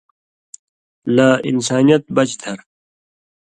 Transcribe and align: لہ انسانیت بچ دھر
لہ 1.15 1.27
انسانیت 1.49 2.03
بچ 2.15 2.29
دھر 2.41 2.57